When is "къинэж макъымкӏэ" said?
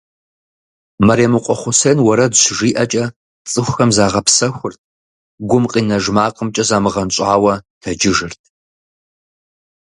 5.71-6.63